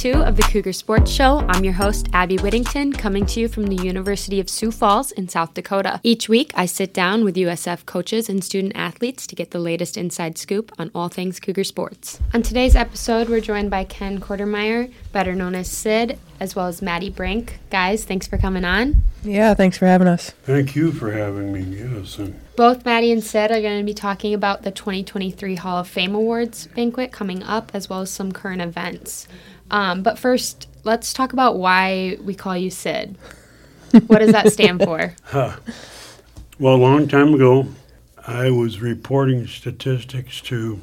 [0.00, 1.44] two of the Cougar Sports Show.
[1.46, 5.28] I'm your host, Abby Whittington, coming to you from the University of Sioux Falls in
[5.28, 6.00] South Dakota.
[6.02, 9.98] Each week, I sit down with USF coaches and student athletes to get the latest
[9.98, 12.18] inside scoop on all things Cougar sports.
[12.32, 16.80] On today's episode, we're joined by Ken Kortemeyer, better known as Sid, as well as
[16.80, 17.58] Madie Brink.
[17.68, 19.02] Guys, thanks for coming on.
[19.22, 20.30] Yeah, thanks for having us.
[20.30, 21.60] Thank you for having me.
[21.60, 22.18] Yes,
[22.56, 26.14] Both Madie and Sid are going to be talking about the 2023 Hall of Fame
[26.14, 29.28] Awards banquet coming up, as well as some current events.
[29.70, 33.16] Um, but first, let's talk about why we call you Sid.
[34.06, 35.14] What does that stand for?
[35.32, 37.66] well, a long time ago,
[38.26, 40.80] I was reporting statistics to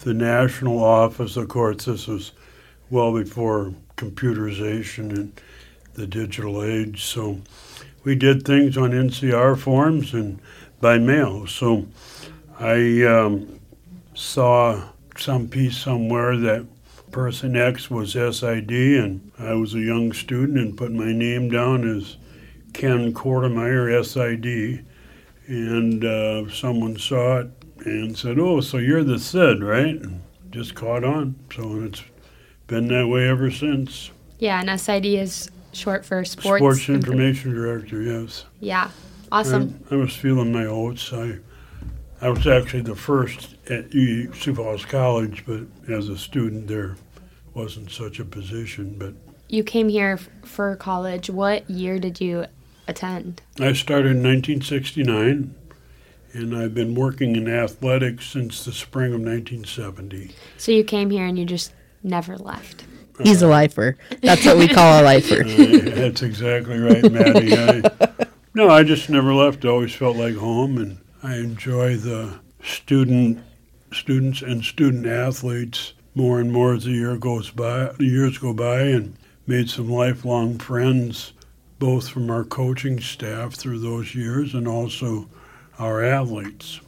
[0.00, 1.36] the national office.
[1.36, 2.32] Of course, this was
[2.90, 5.40] well before computerization and
[5.94, 7.04] the digital age.
[7.04, 7.40] So
[8.04, 10.40] we did things on NCR forms and
[10.80, 11.46] by mail.
[11.46, 11.86] So
[12.58, 13.60] I um,
[14.14, 14.82] saw
[15.16, 16.64] some piece somewhere that
[17.10, 21.88] person X was SID, and I was a young student and put my name down
[21.88, 22.16] as
[22.72, 24.84] Ken Kortemeyer SID.
[25.46, 27.50] And uh, someone saw it
[27.86, 31.36] and said, "Oh, so you're the Sid, right?" And just caught on.
[31.54, 32.02] So it's
[32.66, 34.10] been that way ever since.
[34.38, 38.44] Yeah, and SID is short for Sports, Sports Infor- Information Director, yes.
[38.60, 38.90] Yeah,
[39.32, 39.82] awesome.
[39.90, 41.12] I, I was feeling my oats.
[41.12, 41.38] I,
[42.20, 46.96] I was actually the first at U- Sioux Falls College, but as a student there
[47.54, 48.96] wasn't such a position.
[48.98, 49.14] But
[49.48, 51.30] You came here f- for college.
[51.30, 52.46] What year did you
[52.88, 53.42] attend?
[53.60, 55.54] I started in 1969,
[56.32, 60.32] and I've been working in athletics since the spring of 1970.
[60.56, 62.84] So you came here and you just never left.
[63.22, 63.96] He's a lifer.
[64.22, 65.42] That's what we call a lifer.
[65.44, 67.52] Uh, that's exactly right, Madie.
[67.52, 69.64] I, no, I just never left.
[69.64, 73.42] I always felt like home, and I enjoy the student
[73.92, 77.90] students and student athletes more and more as the year goes by.
[77.98, 81.32] Years go by, and made some lifelong friends,
[81.78, 85.28] both from our coaching staff through those years, and also
[85.78, 86.80] our athletes.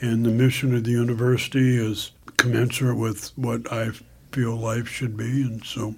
[0.00, 3.90] And the mission of the university is commensurate with what I
[4.32, 5.94] feel life should be, and so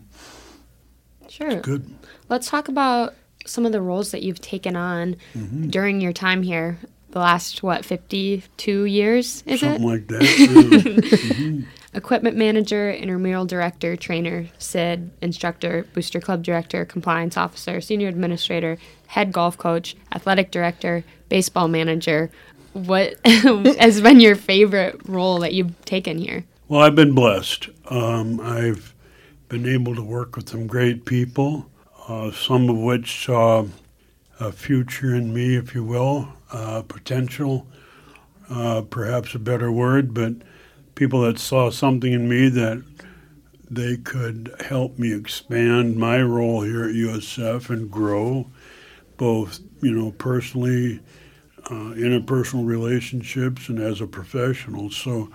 [1.28, 1.60] Sure.
[1.60, 1.92] good.
[2.28, 3.14] Let's talk about
[3.46, 5.68] some of the roles that you've taken on Mm-hmm.
[5.70, 6.78] during your time here.
[7.16, 9.86] The last what, fifty-two years is Something it?
[9.86, 11.64] like that.
[11.64, 11.66] yeah.
[11.94, 19.32] Equipment manager, intramural director, trainer, SID, instructor, booster club director, compliance officer, senior administrator, head
[19.32, 22.30] golf coach, athletic director, baseball manager.
[22.74, 26.44] What has been your favorite role that you've taken here?
[26.68, 27.70] Well, I've been blessed.
[27.86, 28.94] Um, I've
[29.48, 31.70] been able to work with some great people,
[32.08, 33.64] uh, some of which saw
[34.38, 37.66] a future in me, if you will, uh, potential,
[38.50, 40.34] uh, perhaps a better word, but
[40.94, 42.82] people that saw something in me that
[43.68, 48.46] they could help me expand my role here at USF and grow,
[49.16, 51.00] both you know personally,
[51.64, 54.90] uh, interpersonal relationships, and as a professional.
[54.90, 55.30] So.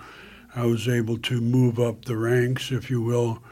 [0.54, 3.42] I was able to move up the ranks, if you will,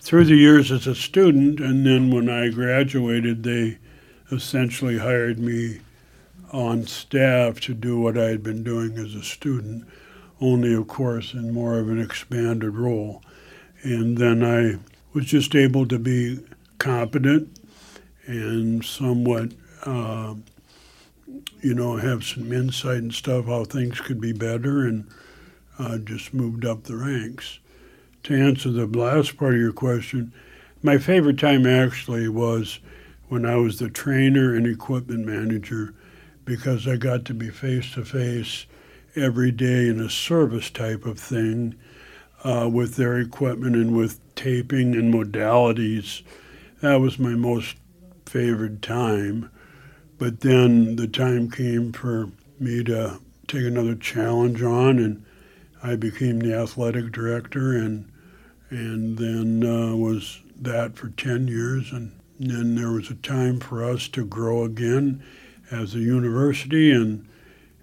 [0.00, 1.58] through the years as a student.
[1.58, 3.78] And then when I graduated, they
[4.32, 5.80] essentially hired me
[6.52, 9.86] on staff to do what I had been doing as a student,
[10.40, 13.22] only, of course, in more of an expanded role.
[13.82, 14.78] And then I
[15.12, 16.40] was just able to be
[16.78, 17.58] competent
[18.26, 19.52] and somewhat,
[19.84, 20.34] uh,
[21.60, 24.86] you know, have some insight and stuff how things could be better.
[24.86, 25.08] And
[25.78, 27.58] uh, just moved up the ranks.
[28.24, 30.32] To answer the last part of your question,
[30.82, 32.78] my favorite time actually was
[33.32, 35.94] when I was the trainer and equipment manager
[36.44, 38.66] because I got to be face to face
[39.16, 41.74] every day in a service type of thing
[42.44, 46.20] uh, with their equipment and with taping and modalities.
[46.82, 47.76] That was my most
[48.26, 49.50] favorite time.
[50.18, 52.28] But then the time came for
[52.60, 53.18] me to
[53.48, 55.24] take another challenge on and
[55.82, 58.12] I became the athletic director and
[58.68, 63.84] and then uh, was that for 10 years and then there was a time for
[63.84, 65.22] us to grow again
[65.70, 67.26] as a university and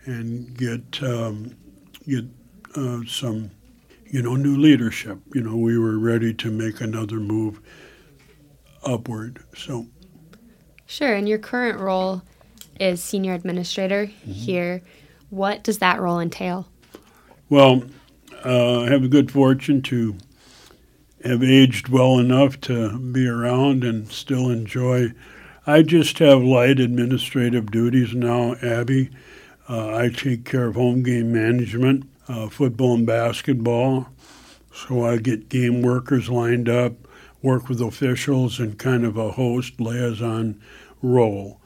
[0.06, 1.56] and get um,
[2.08, 2.26] get
[2.76, 3.52] uh, some
[4.06, 7.60] you know new leadership you know we were ready to make another move
[8.84, 9.86] upward so
[10.90, 11.14] Sure.
[11.14, 12.24] And your current role
[12.80, 14.82] is senior administrator here.
[15.30, 16.68] What does that role entail?
[17.48, 17.84] Well,
[18.44, 20.16] uh, I have the good fortune to
[21.24, 25.14] have aged well enough to be around and still enjoy.
[25.68, 29.10] I just have light administrative duties now, Abby.
[29.68, 34.08] Uh, I take care of home game management, uh, football and basketball.
[34.74, 36.94] So I get game workers lined up,
[37.42, 40.60] work with officials and kind of a host liaison
[41.02, 41.60] role.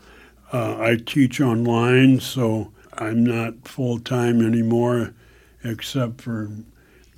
[0.52, 5.14] Uh, I teach online, so I'm not full time anymore,
[5.64, 6.52] except for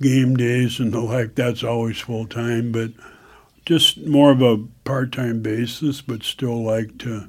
[0.00, 1.34] game days and the like.
[1.34, 2.90] That's always full time, but
[3.64, 7.28] just more of a part time basis, but still like to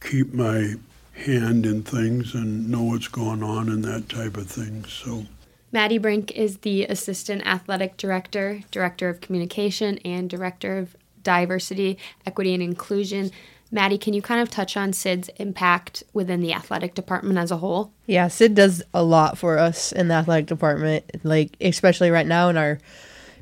[0.00, 0.74] keep my
[1.12, 4.84] hand in things and know what's going on and that type of thing.
[4.84, 5.26] So.
[5.72, 12.54] Madie Brink is the Assistant Athletic Director, Director of Communication, and Director of Diversity, Equity,
[12.54, 13.30] and Inclusion.
[13.70, 17.58] Madie, can you kind of touch on Sid's impact within the athletic department as a
[17.58, 17.92] whole?
[18.06, 22.48] Yeah, Sid does a lot for us in the athletic department, like especially right now
[22.48, 22.78] in our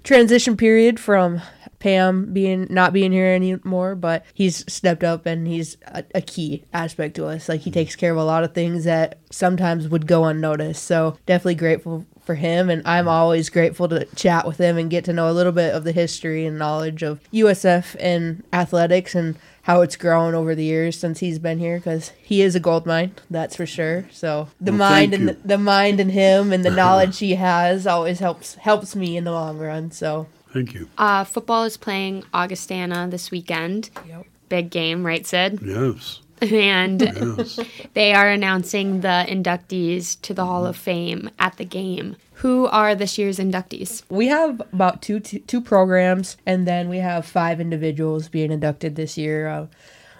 [0.02, 1.40] transition period from
[1.78, 6.64] Pam being not being here anymore, but he's stepped up and he's a, a, key
[6.72, 7.48] aspect to us.
[7.48, 7.74] Like he mm-hmm.
[7.74, 10.82] takes care of a lot of things that sometimes would go unnoticed.
[10.84, 15.04] So definitely grateful for him and I'm always grateful to chat with him and get
[15.04, 19.36] to know a little bit of the history and knowledge of USF and athletics and
[19.62, 22.84] how it's grown over the years since he's been here because he is a gold
[22.84, 24.08] mine that's for sure.
[24.12, 27.86] So the well, mind and the, the, mind and him and the knowledge he has
[27.86, 30.26] always helps helps me in the long run so.
[30.52, 30.88] Thank you.
[30.96, 33.90] Uh, football is playing augustana this weekend.
[34.08, 34.26] Yep.
[34.48, 35.60] big game right sid?
[35.62, 37.58] Yes and yes.
[37.94, 42.16] they are announcing the inductees to the Hall of Fame at the game.
[42.40, 44.02] Who are this year's inductees?
[44.08, 48.96] We have about two two, two programs, and then we have five individuals being inducted
[48.96, 49.48] this year.
[49.48, 49.66] Uh,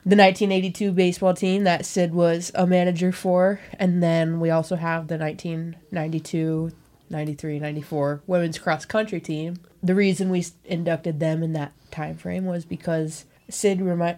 [0.04, 5.08] the 1982 baseball team that Sid was a manager for, and then we also have
[5.08, 6.72] the 1992
[7.08, 12.44] 93 94 women's cross country team the reason we inducted them in that time frame
[12.44, 14.16] was because sid remi-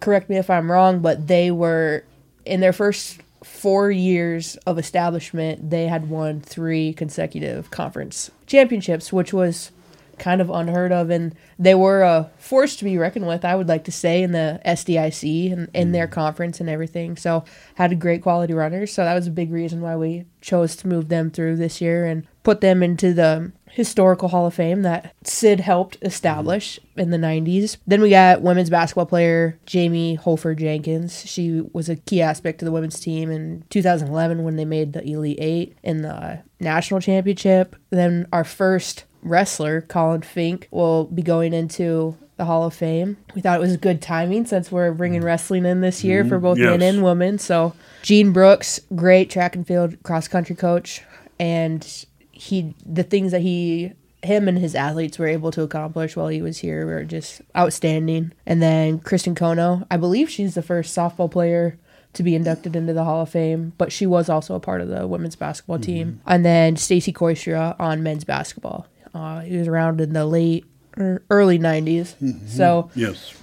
[0.00, 2.04] correct me if I'm wrong, but they were
[2.44, 9.32] in their first four years of establishment, they had won three consecutive conference championships, which
[9.32, 9.70] was
[10.18, 11.10] kind of unheard of.
[11.10, 14.32] And they were a force to be reckoned with, I would like to say, in
[14.32, 16.12] the SDIC and in their mm.
[16.12, 17.16] conference and everything.
[17.16, 17.44] So,
[17.74, 18.92] had a great quality runners.
[18.92, 22.06] So, that was a big reason why we chose to move them through this year
[22.06, 27.18] and put them into the historical Hall of Fame that Sid helped establish in the
[27.18, 27.76] 90s.
[27.86, 31.26] Then we got women's basketball player Jamie Holford Jenkins.
[31.26, 35.04] She was a key aspect to the women's team in 2011 when they made the
[35.04, 37.76] Elite Eight in the national championship.
[37.90, 43.16] Then our first wrestler, Colin Fink, will be going into the Hall of Fame.
[43.34, 46.58] We thought it was good timing since we're bringing wrestling in this year for both
[46.58, 46.70] yes.
[46.70, 47.38] men and women.
[47.38, 51.02] So, Gene Brooks, great track and field cross country coach,
[51.38, 52.06] and
[52.38, 53.92] he the things that he
[54.22, 58.32] him and his athletes were able to accomplish while he was here were just outstanding.
[58.44, 61.78] And then Kristen Kono, I believe she's the first softball player
[62.14, 64.88] to be inducted into the Hall of Fame, but she was also a part of
[64.88, 66.08] the women's basketball team.
[66.08, 66.28] Mm-hmm.
[66.28, 68.86] And then Stacy Koistra on men's basketball.
[69.14, 70.64] Uh, he was around in the late
[70.98, 72.14] er, early 90s.
[72.16, 72.46] Mm-hmm.
[72.48, 73.34] So yes.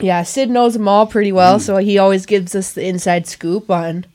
[0.00, 1.60] Yeah, Sid knows them all pretty well, mm.
[1.60, 4.06] so he always gives us the inside scoop on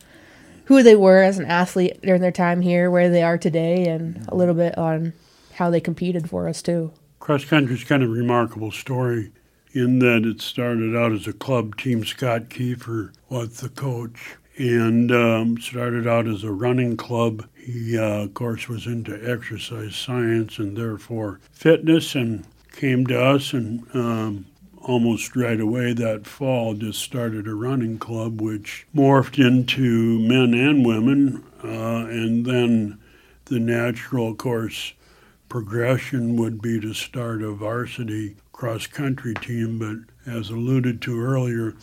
[0.69, 4.24] who they were as an athlete during their time here, where they are today, and
[4.27, 5.12] a little bit on
[5.56, 6.92] how they competed for us too.
[7.19, 9.31] Cross country is kind of a remarkable story
[9.74, 12.06] in that it started out as a club team.
[12.06, 17.48] Scott Kiefer was the coach and um, started out as a running club.
[17.55, 23.53] He, uh, of course, was into exercise science and therefore fitness and came to us
[23.53, 24.46] and um,
[24.89, 30.84] almost right away that fall just started a running club which morphed into men and
[30.84, 32.98] women uh, and then
[33.46, 34.93] the natural course
[35.48, 39.77] progression would be to start a varsity cross country team.
[39.77, 41.75] But as alluded to earlier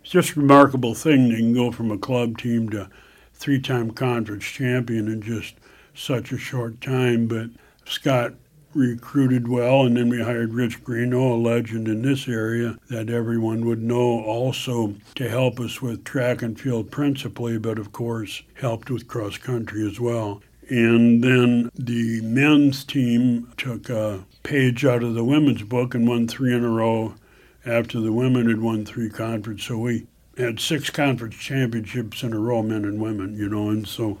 [0.00, 2.88] it's just a remarkable thing you can go from a club team to
[3.34, 5.54] three-time conference champion in just
[5.94, 7.26] such a short time.
[7.26, 7.50] But
[7.86, 8.34] scott
[8.74, 13.66] recruited well, and then we hired Rich Greeno, a legend in this area that everyone
[13.66, 18.90] would know also to help us with track and field principally, but of course helped
[18.90, 20.42] with cross country as well.
[20.68, 26.26] And then the men's team took a page out of the women's book and won
[26.26, 27.14] three in a row
[27.66, 29.64] after the women had won three conference.
[29.64, 30.06] So we
[30.38, 34.18] had six conference championships in a row, men and women, you know, and so.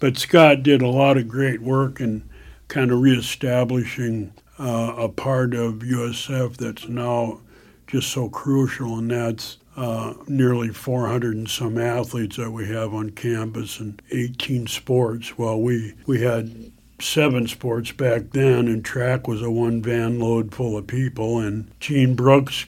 [0.00, 2.28] But Scott did a lot of great work and
[2.72, 7.40] kind of reestablishing uh, a part of USF that's now
[7.86, 13.10] just so crucial, and that's uh, nearly 400 and some athletes that we have on
[13.10, 15.36] campus and 18 sports.
[15.36, 20.54] Well, we, we had seven sports back then, and track was a one van load
[20.54, 22.64] full of people, and Gene Brooks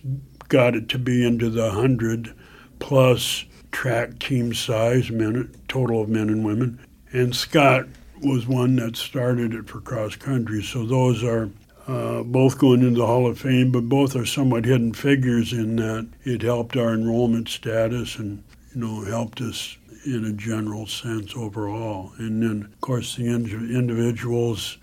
[0.50, 2.34] got it to be into the 100
[2.78, 6.78] plus track team size, men, total of men and women.
[7.11, 7.87] And Scott
[8.25, 10.62] was one that started it for cross country.
[10.62, 11.50] So those are
[11.87, 15.76] uh, both going into the Hall of Fame, but both are somewhat hidden figures in
[15.76, 18.43] that it helped our enrollment status and
[18.75, 19.76] you know helped us
[20.07, 22.12] in a general sense overall.
[22.19, 24.78] And then, of course, the individuals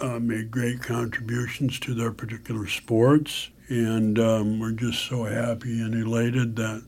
[0.00, 5.94] uh, made great contributions to their particular sports, and um, we're just so happy and
[5.94, 6.84] elated that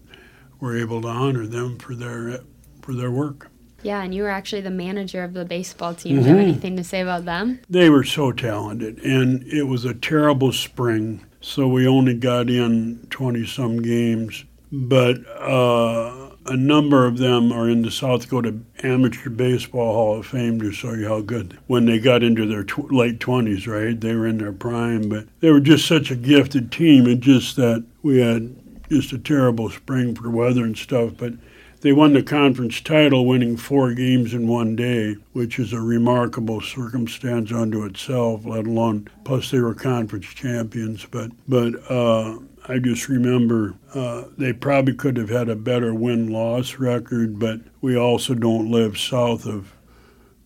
[0.60, 2.40] we're able to honor them for their
[2.82, 3.50] for their work.
[3.83, 6.16] Yeah, and you were actually the manager of the baseball team.
[6.16, 6.23] Mm-hmm.
[6.23, 6.50] Do you have mm-hmm.
[6.50, 7.61] anything to say about them?
[7.68, 13.06] They were so talented, and it was a terrible spring, so we only got in
[13.11, 14.45] 20 some games.
[14.73, 20.26] But uh, a number of them are in the South Dakota Amateur Baseball Hall of
[20.26, 23.99] Fame to show you how good when they got into their tw- late 20s, right?
[24.00, 27.06] They were in their prime, but they were just such a gifted team.
[27.06, 28.56] It's just that we had
[28.90, 31.35] just a terrible spring for weather and stuff, but
[31.80, 36.61] they won the conference title, winning four games in one day, which is a remarkable
[36.61, 38.45] circumstance unto itself.
[38.45, 41.04] Let alone, plus they were conference champions.
[41.04, 46.28] But but uh, I just remember uh, they probably could have had a better win
[46.28, 49.73] loss record, but we also don't live south of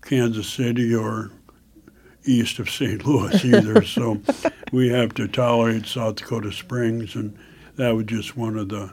[0.02, 1.30] Kansas City or
[2.24, 3.06] east of St.
[3.06, 3.82] Louis either.
[3.84, 4.20] so
[4.72, 7.38] we have to tolerate South Dakota Springs, and
[7.76, 8.92] that was just one of the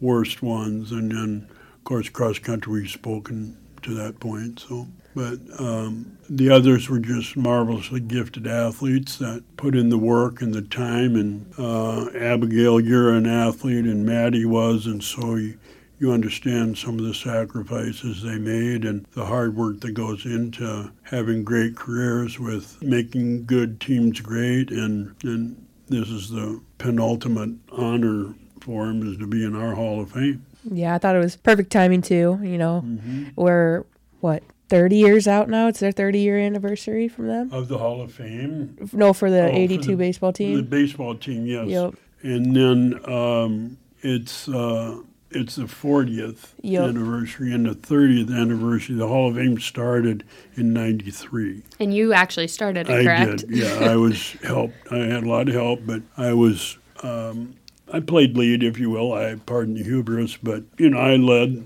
[0.00, 0.90] worst ones.
[0.90, 1.48] And then
[1.84, 4.58] of course, cross country we've spoken to that point.
[4.58, 10.40] So, but um, the others were just marvelously gifted athletes that put in the work
[10.40, 11.14] and the time.
[11.14, 15.58] And uh, Abigail, you're an athlete, and Madie was, and so you,
[15.98, 20.90] you understand some of the sacrifices they made and the hard work that goes into
[21.02, 24.70] having great careers with making good teams great.
[24.70, 30.00] And, and this is the penultimate honor for them is to be in our Hall
[30.00, 30.46] of Fame.
[30.70, 32.38] Yeah, I thought it was perfect timing too.
[32.42, 33.28] You know, mm-hmm.
[33.36, 33.84] we're
[34.20, 35.68] what 30 years out now.
[35.68, 38.76] It's their 30 year anniversary from them of the Hall of Fame.
[38.92, 40.56] No, for the oh, 82 for the, baseball team.
[40.56, 41.68] The baseball team, yes.
[41.68, 41.94] Yep.
[42.22, 46.88] And then um, it's uh, it's the 40th yep.
[46.88, 48.94] anniversary and the 30th anniversary.
[48.94, 51.62] The Hall of Fame started in '93.
[51.80, 53.30] And you actually started it, correct?
[53.30, 53.50] I did.
[53.50, 54.74] Yeah, I was helped.
[54.90, 56.78] I had a lot of help, but I was.
[57.02, 57.56] Um,
[57.94, 59.12] I played lead, if you will.
[59.12, 61.64] I pardon the hubris, but you know, I led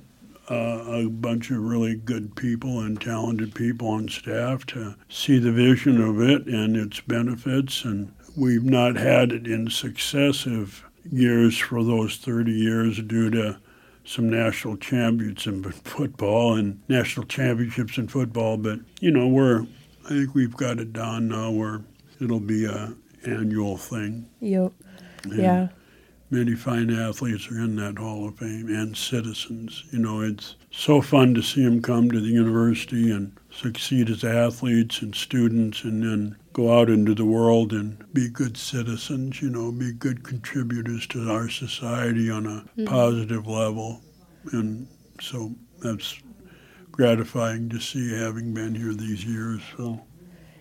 [0.50, 5.52] uh, a bunch of really good people and talented people on staff to see the
[5.52, 7.82] vision of it and its benefits.
[7.82, 13.58] And we've not had it in successive years for those 30 years due to
[14.04, 18.58] some national championships in football and national championships in football.
[18.58, 19.62] But you know, we're
[20.04, 21.80] I think we've got it down now where
[22.20, 22.92] it'll be a
[23.24, 24.28] annual thing.
[24.40, 24.72] Yep.
[25.24, 25.68] And yeah
[26.30, 29.84] many fine athletes are in that Hall of Fame and citizens.
[29.90, 34.24] You know, it's so fun to see them come to the university and succeed as
[34.24, 39.48] athletes and students and then go out into the world and be good citizens, you
[39.48, 42.84] know, be good contributors to our society on a mm-hmm.
[42.84, 44.00] positive level.
[44.52, 44.86] And
[45.20, 46.20] so that's
[46.90, 49.62] gratifying to see having been here these years.
[49.76, 50.00] So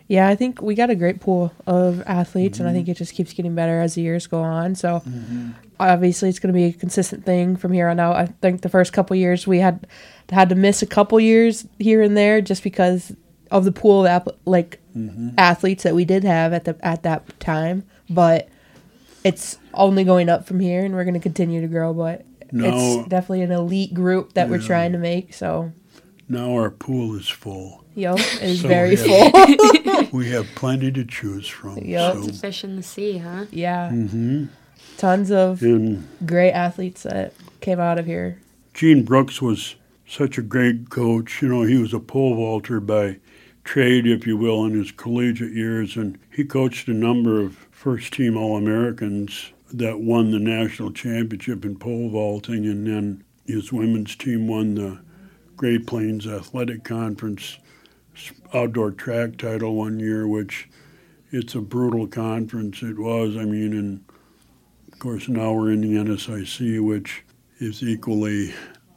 [0.08, 2.68] yeah, I think we got a great pool of athletes, mm-hmm.
[2.68, 2.86] and I mm-hmm.
[2.86, 4.76] think it just keeps getting better as the years go on.
[4.76, 5.52] So mm-hmm.
[5.80, 8.16] obviously, it's going to be a consistent thing from here on out.
[8.16, 9.86] I think the first couple years we had
[10.30, 13.14] had to miss a couple years here and there just because
[13.52, 15.30] of the pool of like mm-hmm.
[15.38, 18.48] athletes that we did have at the at that time, but
[19.26, 21.94] it's only going up from here, and we're going to continue to grow.
[21.94, 22.66] But no.
[22.66, 24.52] it's definitely an elite group that yeah.
[24.52, 25.34] we're trying to make.
[25.34, 25.74] So
[26.29, 27.84] now our pool is full.
[27.96, 30.07] Yep, it's so very we have, full.
[30.12, 31.77] we have plenty to choose from.
[31.77, 32.13] Yep.
[32.13, 32.19] So.
[32.19, 33.46] It's a fish in the sea, huh?
[33.51, 33.89] Yeah.
[33.89, 34.46] Mm-hmm.
[34.98, 38.39] Tons of and great athletes that came out of here.
[38.74, 39.75] Gene Brooks was
[40.07, 41.41] such a great coach.
[41.41, 43.17] You know, he was a pole vaulter by
[43.63, 48.13] trade, if you will, in his collegiate years, and he coached a number of first
[48.13, 54.15] team All Americans that won the national championship in pole vaulting, and then his women's
[54.15, 55.00] team won the
[55.58, 57.58] Great Plains Athletic Conference
[58.54, 60.70] outdoor track title one year, which
[61.32, 62.84] it's a brutal conference.
[62.84, 63.36] It was.
[63.36, 64.04] I mean, and
[64.92, 67.24] of course now we're in the NSIC, which
[67.58, 68.54] is equally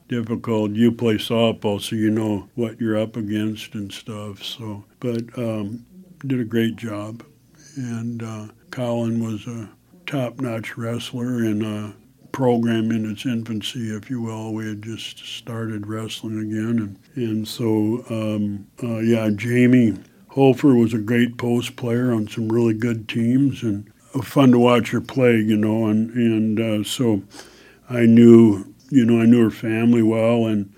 [0.09, 0.73] difficult.
[0.73, 4.45] You play softball, so you know what you're up against and stuff.
[4.45, 5.87] So, but um,
[6.26, 7.25] did a great job,
[7.76, 9.71] and uh, Colin was a
[10.07, 11.64] top-notch wrestler and.
[11.64, 11.97] Uh,
[12.32, 14.52] program in its infancy, if you will.
[14.52, 19.96] We had just started wrestling again, and and so um, uh, yeah, Jamie
[20.28, 24.90] Hofer was a great post player on some really good teams, and fun to watch
[24.90, 25.87] her play, you know.
[25.87, 27.22] And and uh, so
[27.88, 30.72] I knew, you know, I knew her family well, and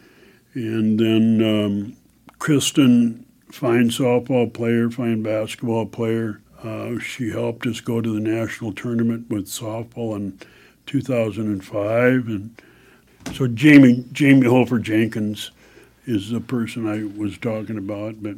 [0.54, 1.96] and then um,
[2.38, 6.40] Kristen, fine softball player, fine basketball player.
[6.62, 10.38] Uh, she helped us go to the national tournament with softball in
[10.86, 12.62] 2005, and
[13.32, 15.50] so Jamie Jamie Hofer Jenkins
[16.06, 18.36] is the person I was talking about, but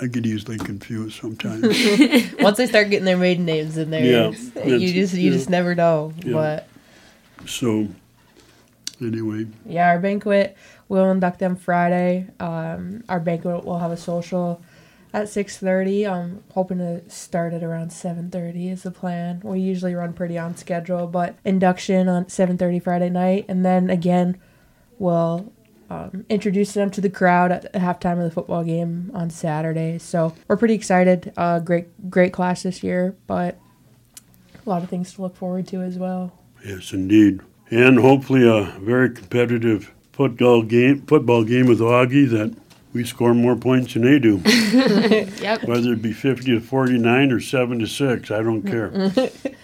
[0.00, 1.62] I get easily confused sometimes.
[2.40, 5.36] Once they start getting their maiden names in there, Yeah, you just you yeah.
[5.36, 6.12] just never know.
[6.24, 6.32] Yeah.
[6.32, 6.68] But
[7.46, 7.88] so
[9.00, 10.56] anyway, yeah, our banquet
[10.88, 12.28] we'll induct them Friday.
[12.38, 14.62] Um, our banquet will have a social
[15.12, 16.06] at six thirty.
[16.06, 19.40] I'm hoping to start at around seven thirty is the plan.
[19.44, 23.90] We usually run pretty on schedule, but induction on seven thirty Friday night, and then
[23.90, 24.38] again,
[24.98, 25.52] we'll
[25.90, 29.98] um, introduce them to the crowd at halftime of the football game on Saturday.
[29.98, 31.32] So we're pretty excited.
[31.36, 33.58] Uh, great great class this year, but
[34.64, 36.32] a lot of things to look forward to as well.
[36.64, 37.40] yes, indeed,
[37.70, 41.02] and hopefully a very competitive football game.
[41.02, 42.61] Football game with Augie that
[42.92, 44.40] we score more points than they do.
[45.42, 45.64] Yep.
[45.64, 49.10] Whether it be 50 to 49 or 7 to 6, I don't care.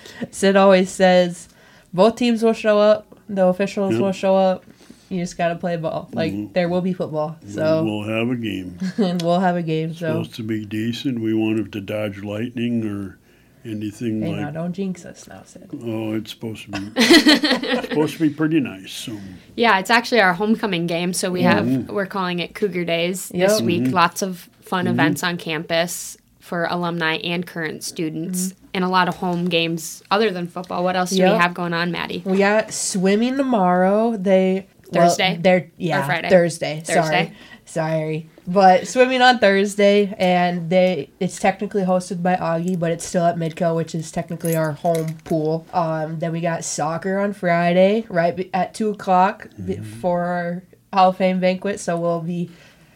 [0.30, 1.48] Sid always says
[1.92, 4.00] both teams will show up, the officials Yep.
[4.02, 4.64] will show up.
[5.08, 6.08] You just got to play ball.
[6.12, 6.52] Like Mhm.
[6.52, 8.76] there will be football, so we'll have a game.
[8.98, 9.94] and we'll have a game.
[9.94, 11.20] So Supposed to be decent.
[11.20, 13.18] We want it to dodge lightning or
[13.64, 14.40] anything hey, like.
[14.40, 15.68] now don't jinx us now, Sid.
[15.84, 16.90] Oh, it's supposed to be.
[16.96, 18.92] it's supposed to be pretty nice.
[18.92, 19.18] So
[19.56, 21.86] Yeah, it's actually our homecoming game, so we have Mhm.
[21.88, 23.48] we're calling it Cougar Days Yep.
[23.48, 23.82] this week.
[23.84, 23.92] Mhm.
[23.92, 29.16] Lots of fun events on campus for alumni and current students, and a lot of
[29.16, 30.82] home games other than football.
[30.84, 31.32] What else do Yep.
[31.32, 32.22] we have going on, Madie?
[32.24, 34.16] We got swimming tomorrow.
[34.16, 35.38] They well, Thursday?
[35.40, 36.28] they're yeah Friday?
[36.30, 36.82] Thursday.
[36.84, 37.32] Sorry, Thursday?
[37.66, 38.28] sorry.
[38.48, 43.36] But swimming on Thursday, and they it's technically hosted by Augie, but it's still at
[43.36, 45.66] Midco, which is technically our home pool.
[45.74, 50.62] Um, then we got soccer on Friday, right at two o'clock before our
[50.94, 51.78] Hall of Fame banquet.
[51.78, 52.50] So we'll be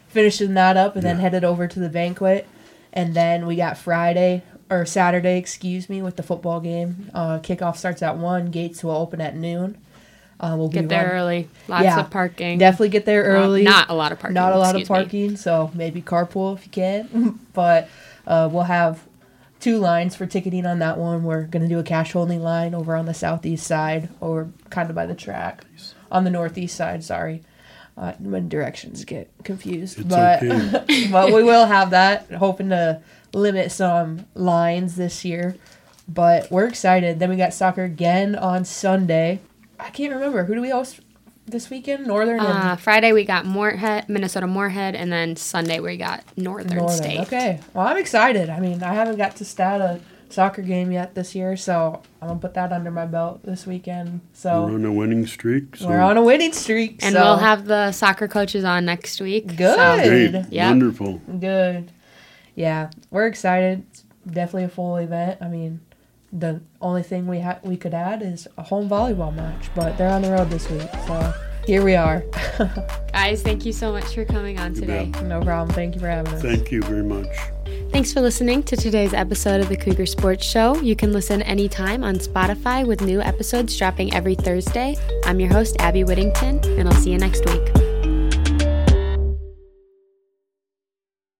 [0.07, 2.47] finishing that up and then headed over to the banquet,
[2.91, 7.11] and then we got Friday or Saturday, excuse me, with the football game.
[7.13, 8.49] Uh, kickoff starts at one.
[8.49, 9.77] Gates will open at noon.
[10.39, 11.49] Uh, we'll Get there run- early.
[11.67, 11.99] Lots Yeah.
[12.01, 12.57] of parking.
[12.57, 13.63] Definitely get there Well, early.
[13.63, 14.33] not a lot of parking.
[14.33, 15.03] Not a lot of excuse me.
[15.03, 17.39] parking, so maybe carpool if you can.
[17.53, 17.87] but
[18.27, 19.01] uh, we'll have
[19.61, 21.23] two lines for ticketing on that one.
[21.23, 24.95] We're gonna do a cash only line over on the southeast side, or kind of
[24.95, 25.63] by the track,
[26.11, 27.03] on the northeast side.
[27.05, 27.41] Sorry,
[27.97, 29.99] uh, when directions get confused.
[29.99, 31.07] It's but okay.
[31.11, 32.29] but we will have that.
[32.33, 32.99] Hoping to
[33.33, 35.55] limit some lines this year.
[36.05, 37.19] But we're excited.
[37.19, 39.39] Then we got soccer again on Sunday.
[39.83, 40.99] I can't remember who do we host
[41.45, 42.07] this weekend.
[42.07, 46.77] Northern and Uh, Friday we got Moorhead, Minnesota Moorhead, and then Sunday we got Northern,
[46.77, 46.95] Northern.
[46.97, 47.19] State.
[47.21, 47.59] Okay.
[47.73, 48.49] Well, I'm excited.
[48.49, 52.29] I mean, I haven't got to stat a soccer game yet this year, so I'm
[52.29, 54.21] gonna put that under my belt this weekend.
[54.33, 55.75] So we're So on a winning streak.
[55.75, 57.03] So we're on a winning streak.
[57.03, 59.55] And so we'll have the soccer coaches on next week.
[59.57, 59.75] Good.
[59.75, 60.69] so- great, Yeah.
[60.69, 61.21] wonderful.
[61.39, 61.91] good.
[62.55, 63.83] Yeah, we're excited.
[63.91, 65.39] It's definitely a full event.
[65.41, 65.81] I mean,
[66.35, 70.09] the only thing we ha- we could add is a home volleyball match, but they're
[70.09, 71.33] on the road this week, so
[71.65, 72.23] here we are.
[73.13, 75.05] Guys, thank you so much for coming on You today.
[75.05, 75.23] bet.
[75.25, 75.69] no problem.
[75.75, 76.41] Thank you for having us.
[76.41, 77.27] Thank you very much.
[77.91, 80.75] Thanks for listening to today's episode of the Cougar Sports Show.
[80.81, 84.95] You can listen anytime on Spotify with new episodes dropping every Thursday.
[85.25, 87.82] I'm your host, Abby Whittington, and I'll see you next week.